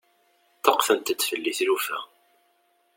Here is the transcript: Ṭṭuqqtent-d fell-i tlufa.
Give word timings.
Ṭṭuqqtent-d 0.57 1.19
fell-i 1.29 1.53
tlufa. 1.57 1.99